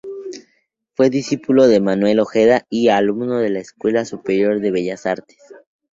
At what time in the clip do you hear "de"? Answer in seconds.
1.67-1.79, 3.37-3.51, 4.59-4.71